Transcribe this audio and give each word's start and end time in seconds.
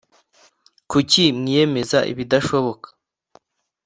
Kuki 0.91 1.23
mwiyemeza 1.37 1.99
ibidashoboka 2.11 2.87